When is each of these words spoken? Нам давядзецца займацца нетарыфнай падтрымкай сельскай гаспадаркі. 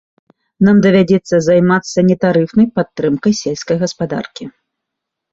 Нам 0.67 0.77
давядзецца 0.85 1.35
займацца 1.47 2.03
нетарыфнай 2.07 2.67
падтрымкай 2.77 3.33
сельскай 3.41 3.77
гаспадаркі. 3.83 4.43